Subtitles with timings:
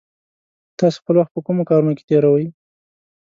[0.79, 2.45] تاسې خپل وخت په کومو کارونو کې تېروئ؟